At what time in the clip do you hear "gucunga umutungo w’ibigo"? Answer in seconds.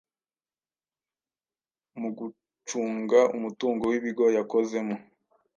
2.17-4.25